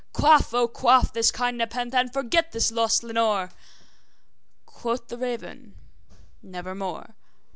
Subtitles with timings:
[0.13, 3.51] Quaff, oh quaff this kind nepenthe, and forget this lost Lenore!'
[4.65, 5.75] Quoth the raven,
[6.43, 7.13] `Nevermore.'